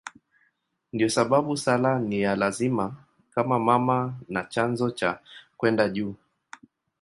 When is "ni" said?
1.99-2.21